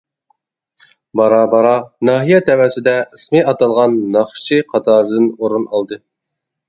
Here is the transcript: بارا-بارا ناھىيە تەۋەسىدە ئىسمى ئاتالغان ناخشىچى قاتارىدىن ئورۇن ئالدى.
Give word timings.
بارا-بارا 1.21 1.73
ناھىيە 2.09 2.39
تەۋەسىدە 2.49 2.95
ئىسمى 3.19 3.45
ئاتالغان 3.53 3.99
ناخشىچى 4.17 4.59
قاتارىدىن 4.73 5.33
ئورۇن 5.37 5.69
ئالدى. 5.71 6.01